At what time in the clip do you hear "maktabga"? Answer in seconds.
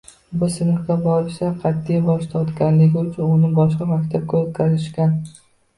3.95-4.45